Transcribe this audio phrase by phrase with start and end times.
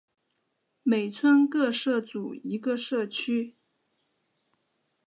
[0.81, 3.55] 每村各设组一个社区。